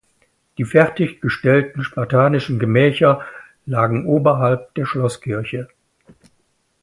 [0.57, 3.23] Die fertig gestellten spartanischen Gemächer
[3.67, 5.67] lagen oberhalb der Schlosskirche.